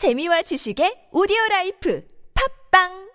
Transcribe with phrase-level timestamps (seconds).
[0.00, 2.02] 재미와 지식의 오디오 라이프
[2.72, 3.12] 팟빵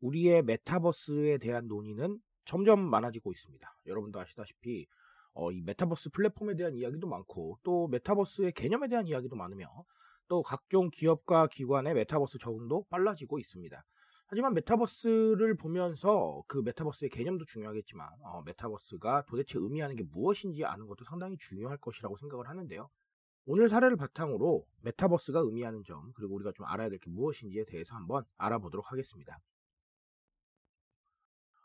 [0.00, 3.76] 우리의 메타버스에 대한 논의는 점점 많아지고 있습니다.
[3.86, 4.88] 여러분도 아시다시피
[5.34, 9.68] 어, 이 메타버스 플랫폼에 대한 이야기도 많고 또 메타버스의 개념에 대한 이야기도 많으며
[10.28, 13.84] 또 각종 기업과 기관의 메타버스 적응도 빨라지고 있습니다.
[14.28, 21.04] 하지만 메타버스를 보면서 그 메타버스의 개념도 중요하겠지만 어, 메타버스가 도대체 의미하는 게 무엇인지 아는 것도
[21.04, 22.88] 상당히 중요할 것이라고 생각을 하는데요.
[23.44, 28.24] 오늘 사례를 바탕으로 메타버스가 의미하는 점 그리고 우리가 좀 알아야 될 게 무엇인지에 대해서 한번
[28.38, 29.38] 알아보도록 하겠습니다.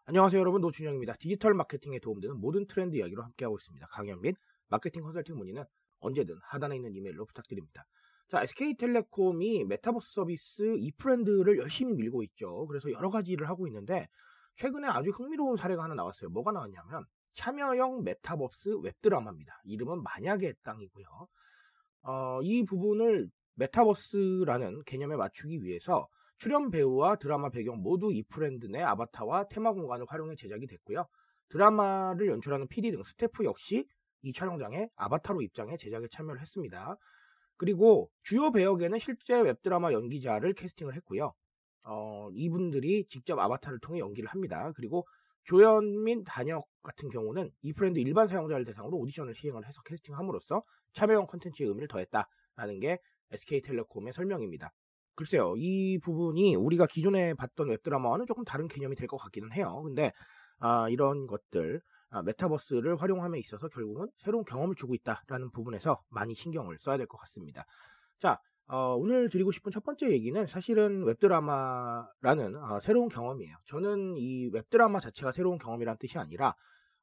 [0.05, 1.15] 안녕하세요 여러분 노준영입니다.
[1.20, 3.87] 디지털 마케팅에 도움되는 모든 트렌드 이야기로 함께하고 있습니다.
[3.91, 4.35] 강연 및
[4.70, 5.63] 마케팅 컨설팅 문의는
[5.99, 7.85] 언제든 하단에 있는 이메일로 부탁드립니다.
[8.27, 12.68] 자 SK텔레콤이 메타버스 서비스 이프랜드를 열심히 밀고 있죠.
[12.68, 14.08] 그래서 여러 가지를 하고 있는데
[14.55, 16.29] 최근에 아주 흥미로운 사례가 하나 나왔어요.
[16.32, 19.62] 뭐가 나왔냐면 참여형 메타버스 웹드라마입니다.
[19.63, 21.05] 이름은 만약의 땅이고요.
[22.04, 26.07] 어, 이 부분을 메타버스라는 개념에 맞추기 위해서
[26.38, 31.07] 출연 배우와 드라마 배경 모두 이프랜드 내 아바타와 테마 공간을 활용해 제작이 됐고요.
[31.49, 33.88] 드라마를 연출하는 PD 등 스태프 역시
[34.21, 36.98] 이 촬영장에 아바타로 입장해 제작에 참여를 했습니다.
[37.58, 41.34] 그리고 주요 배역에는 실제 웹드라마 연기자를 캐스팅을 했고요.
[41.84, 44.72] 어, 이분들이 직접 아바타를 통해 연기를 합니다.
[44.76, 45.08] 그리고
[46.04, 50.63] 및 단역 같은 경우는 이프랜드 일반 사용자를 대상으로 오디션을 시행을 해서 캐스팅함으로써
[50.94, 53.00] 참여형 컨텐츠의 의미를 더했다라는 게
[53.32, 54.72] SK텔레콤의 설명입니다.
[55.16, 59.82] 글쎄요, 이 부분이 우리가 기존에 봤던 웹드라마와는 조금 다른 개념이 될 것 같기는 해요.
[59.84, 60.12] 근데
[60.60, 61.82] 아, 이런 것들 아,
[62.26, 67.66] 메타버스를 활용함에 있어서 결국은 새로운 경험을 주고 있다라는 부분에서 많이 신경을 써야 될 것 같습니다.
[68.19, 73.56] 자, 어, 오늘 드리고 싶은 첫 번째 얘기는 사실은 웹드라마라는 어, 새로운 경험이에요.
[73.66, 76.53] 저는 이 웹드라마 자체가 새로운 경험이라는 뜻이 아니라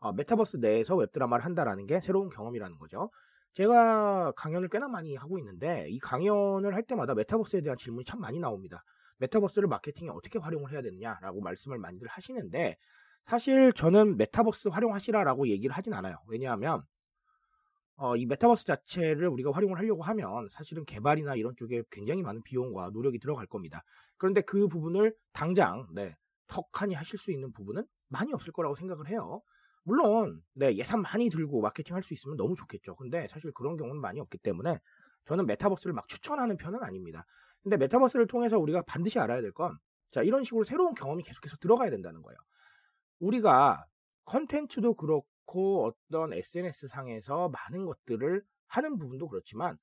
[0.01, 3.11] 어, 메타버스 내에서 웹드라마를 한다라는 게 새로운 경험이라는 거죠.
[3.55, 8.39] 제가 강연을 꽤나 많이 하고 있는데 이 강연을 할 때마다 메타버스에 대한 질문이 참 많이
[8.41, 8.83] 나옵니다.
[9.19, 12.77] 메타버스를 마케팅에 어떻게 활용을 해야 되느냐라고 말씀을 많이들 하시는데
[13.27, 16.17] 사실 저는 메타버스 활용하시라라고 얘기를 하진 않아요.
[16.29, 16.83] 왜냐하면
[17.96, 22.90] 어, 이 메타버스 자체를 우리가 활용을 하려고 하면 사실은 개발이나 이런 쪽에 굉장히 많은 비용과
[22.92, 23.84] 노력이 들어갈 겁니다.
[24.17, 26.17] 그런데 그 부분을 당장 네,
[26.48, 29.42] 턱하니 하실 수 있는 부분은 많이 없을 거라고 생각을 해요.
[29.84, 32.95] 물론 네, 예산 많이 들고 마케팅 할 수 있으면 너무 좋겠죠.
[32.95, 34.79] 근데 사실 그런 경우는 많이 없기 때문에
[35.24, 37.24] 저는 메타버스를 막 추천하는 편은 아닙니다.
[37.63, 39.79] 근데 메타버스를 통해서 우리가 반드시 알아야 될 건
[40.11, 42.39] 자, 이런 식으로 새로운 경험이 계속해서 들어가야 된다는 거예요.
[43.24, 43.85] 우리가
[44.24, 49.79] 컨텐츠도 그렇고 어떤 SNS 상에서 많은 것들을 하는 부분도 그렇지만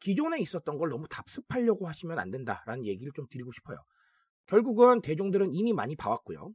[0.00, 3.78] 기존에 있었던 걸 너무 답습하려고 하시면 안 된다라는 얘기를 좀 드리고 싶어요.
[4.46, 6.52] 결국은 대중들은 이미 많이 봐왔고요.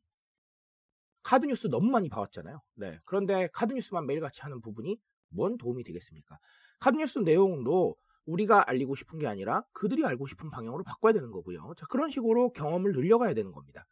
[1.23, 2.61] 카드뉴스 너무 많이 봐왔잖아요.
[2.75, 2.99] 네.
[3.05, 4.97] 그런데 카드뉴스만 매일같이 하는 부분이
[5.29, 6.37] 뭔 도움이 되겠습니까?
[6.79, 7.95] 카드뉴스 내용도
[8.25, 11.73] 우리가 알리고 싶은 게 아니라 그들이 알고 싶은 방향으로 바꿔야 되는 거고요.
[11.77, 13.85] 자, 그런 식으로 경험을 늘려가야 되는 겁니다.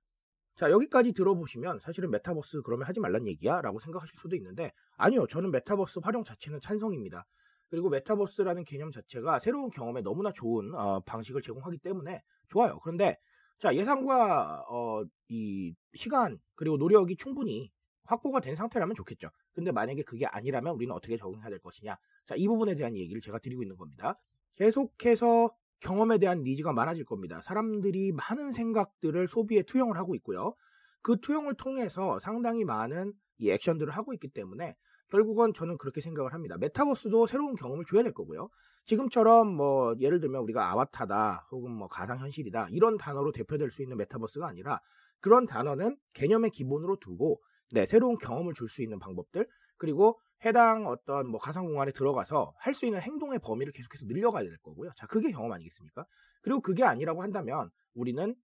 [0.57, 3.61] 자, 여기까지 들어보시면 사실은 메타버스 그러면 하지 말란 얘기야?
[3.61, 5.27] 라고 생각하실 수도 있는데 아니요.
[5.27, 7.27] 저는 메타버스 활용 자체는 찬성입니다.
[7.69, 12.79] 그리고 메타버스라는 개념 자체가 새로운 경험에 너무나 좋은 어, 방식을 제공하기 때문에 좋아요.
[12.79, 13.17] 그런데
[13.59, 17.71] 자, 예산과 어, 이 시간 그리고 노력이 충분히
[18.05, 19.29] 확보가 된 상태라면 좋겠죠.
[19.53, 21.97] 근데 만약에 그게 아니라면 우리는 어떻게 적응해야 될 것이냐.
[22.25, 24.19] 자, 이 부분에 대한 얘기를 제가 드리고 있는 겁니다.
[24.55, 27.41] 계속해서 경험에 대한 니즈가 많아질 겁니다.
[27.41, 30.53] 사람들이 많은 생각들을 소비에 투영을 하고 있고요.
[31.01, 34.75] 그 투영을 통해서 상당히 많은 이 액션들을 하고 있기 때문에
[35.09, 36.57] 결국은 저는 그렇게 생각을 합니다.
[36.57, 38.49] 메타버스도 새로운 경험을 줘야 될 거고요.
[38.85, 44.47] 지금처럼 뭐 예를 들면 우리가 아바타다 혹은 뭐 가상현실이다 이런 단어로 대표될 수 있는 메타버스가
[44.47, 44.81] 아니라
[45.19, 51.27] 그런 단어는 개념의 기본으로 두고 네, 새로운 경험을 줄 수 있는 방법들 그리고 해당 어떤
[51.29, 54.91] 뭐 가상 공간에 들어가서 할 수 있는 행동의 범위를 계속해서 늘려가야 될 거고요.
[54.95, 56.05] 자, 그게 경험 아니겠습니까?
[56.41, 58.35] 그리고 그게 아니라고 한다면 우리는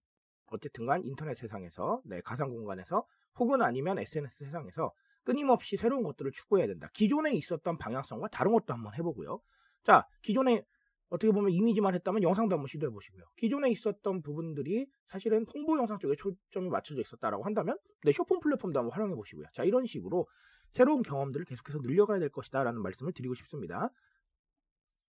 [0.46, 3.04] 어쨌든간 인터넷 세상에서 네, 가상 공간에서
[3.38, 4.92] 혹은 아니면 SNS 세상에서
[5.24, 6.88] 끊임없이 새로운 것들을 추구해야 된다.
[6.92, 9.40] 기존에 있었던 방향성과 다른 것도 한번 해보고요.
[9.84, 10.62] 자, 기존에
[11.10, 13.24] 어떻게 보면 이미지만 했다면 영상도 한번 시도해 보시고요.
[13.36, 18.92] 기존에 있었던 부분들이 사실은 홍보 영상 쪽에 초점이 맞춰져 있었다라고 한다면 네, 쇼폼 플랫폼도 한번
[18.92, 19.46] 활용해 보시고요.
[19.52, 20.26] 자, 이런 식으로
[20.70, 23.90] 새로운 경험들을 계속해서 늘려가야 될 것이다라는 말씀을 드리고 싶습니다.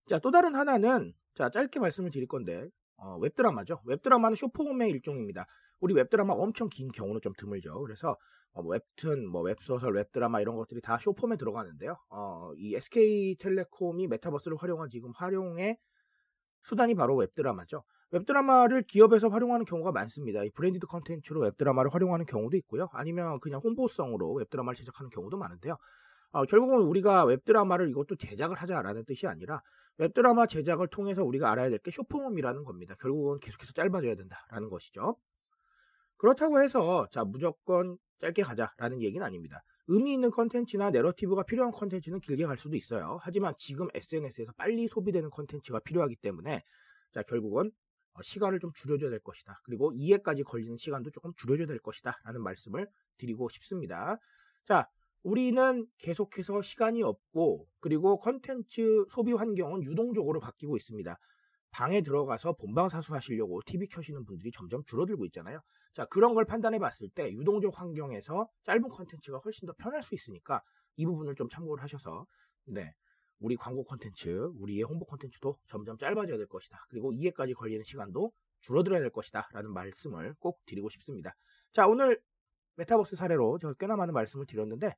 [0.08, 3.82] 자, 또 다른 하나는 자, 짧게 말씀을 드릴 건데 어, 웹드라마죠.
[3.86, 5.46] 웹드라마는 숏폼의 일종입니다.
[5.80, 7.80] 우리 웹드라마 엄청 긴 경우는 좀 드물죠.
[7.82, 8.18] 그래서
[8.54, 11.98] 어, 뭐 웹툰, 뭐 웹소설, 웹드라마 이런 것들이 다 숏폼에 들어가는데요.
[12.10, 15.78] 어, 이 SK텔레콤이 메타버스를 활용한 지금 활용의
[16.64, 17.84] 수단이 바로 웹드라마죠.
[18.12, 20.44] 웹드라마를 기업에서 활용하는 경우가 많습니다.
[20.44, 22.88] 이 branded 컨텐츠로 웹드라마를 활용하는 경우도 있고요.
[22.94, 25.76] 아니면 그냥 홍보성으로 웹드라마를 제작하는 경우도 많은데요.
[26.36, 29.62] 어, 결국은 우리가 웹드라마를 이것도 제작을 하자라는 뜻이 아니라
[29.98, 32.94] 웹드라마 제작을 통해서 우리가 알아야 될 게 숏폼이라는 겁니다.
[33.00, 35.16] 결국은 계속해서 짧아져야 된다라는 것이죠.
[36.18, 39.64] 그렇다고 해서 자 무조건 짧게 가자라는 얘기는 아닙니다.
[39.88, 43.18] 의미 있는 컨텐츠나 내러티브가 필요한 컨텐츠는 길게 갈 수도 있어요.
[43.22, 46.64] 하지만 지금 SNS에서 빨리 소비되는 컨텐츠가 필요하기 때문에
[47.14, 47.72] 자 결국은
[48.16, 49.62] 어, 시간을 좀 줄여줘야 될 것이다.
[49.64, 52.20] 그리고 이해까지 걸리는 시간도 조금 줄여줘야 될 것이다.
[52.26, 52.90] 라는 말씀을
[53.20, 54.18] 드리고 싶습니다.
[54.66, 54.90] 자,
[55.26, 61.18] 우리는 계속해서 시간이 없고 그리고 컨텐츠 소비 환경은 유동적으로 바뀌고 있습니다.
[61.72, 65.62] 방에 들어가서 본방사수 하시려고 TV 켜시는 분들이 점점 줄어들고 있잖아요.
[65.94, 70.62] 자, 그런 걸 판단해 봤을 때 유동적 환경에서 짧은 컨텐츠가 훨씬 더 편할 수 있으니까
[70.96, 72.28] 이 부분을 좀 참고를 하셔서
[72.68, 72.94] 네.
[73.40, 74.30] 우리 광고 콘텐츠,
[74.60, 76.78] 우리의 홍보 콘텐츠도 점점 짧아져야 될 것이다.
[76.90, 78.32] 그리고 이해까지 걸리는 시간도
[78.62, 79.50] 줄어들어야 될 것이다.
[79.54, 81.34] 라는 말씀을 꼭 드리고 싶습니다.
[81.74, 82.22] 자, 오늘
[82.76, 84.96] 메타버스 사례로 제가 꽤나 많은 말씀을 드렸는데,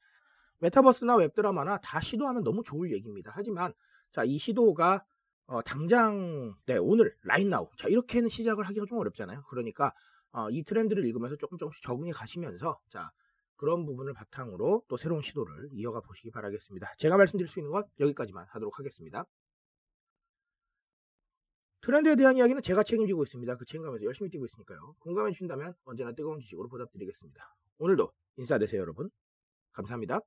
[0.60, 3.32] 메타버스나 웹드라마나 다 시도하면 너무 좋을 얘기입니다.
[3.34, 3.74] 하지만,
[4.12, 5.04] 자, 이 시도가,
[5.48, 7.70] 어, 당장, 네, 오늘, 라인 나우.
[7.78, 9.44] 자, 이렇게는 시작을 하기가 좀 어렵잖아요.
[9.50, 9.94] 그러니까,
[10.32, 13.12] 어, 이 트렌드를 읽으면서 조금 조금씩 적응해 가시면서, 자,
[13.56, 16.94] 그런 부분을 바탕으로 또 새로운 시도를 이어가 보시기 바라겠습니다.
[16.98, 19.26] 제가 말씀드릴 수 있는 건 여기까지만 하도록 하겠습니다.
[21.82, 23.56] 트렌드에 대한 이야기는 제가 책임지고 있습니다.
[23.56, 24.96] 그 책임감에서 열심히 뛰고 있으니까요.
[25.00, 27.56] 공감해 주신다면 언제나 뜨거운 지식으로 보답드리겠습니다.
[27.80, 29.10] 오늘도 인사되세요, 여러분.
[29.74, 30.22] 감사합니다.